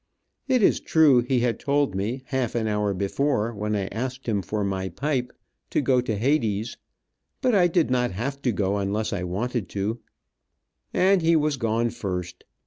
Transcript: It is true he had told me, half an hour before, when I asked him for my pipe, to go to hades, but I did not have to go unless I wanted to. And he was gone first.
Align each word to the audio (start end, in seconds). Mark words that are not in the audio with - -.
It 0.47 0.63
is 0.63 0.79
true 0.79 1.19
he 1.21 1.41
had 1.41 1.59
told 1.59 1.93
me, 1.93 2.23
half 2.25 2.55
an 2.55 2.65
hour 2.65 2.91
before, 2.91 3.53
when 3.53 3.75
I 3.75 3.85
asked 3.89 4.25
him 4.27 4.41
for 4.41 4.63
my 4.63 4.89
pipe, 4.89 5.31
to 5.69 5.79
go 5.79 6.01
to 6.01 6.17
hades, 6.17 6.75
but 7.39 7.53
I 7.53 7.67
did 7.67 7.91
not 7.91 8.09
have 8.09 8.41
to 8.41 8.51
go 8.51 8.77
unless 8.77 9.13
I 9.13 9.21
wanted 9.21 9.69
to. 9.77 9.99
And 10.91 11.21
he 11.21 11.35
was 11.35 11.55
gone 11.55 11.91
first. 11.91 12.45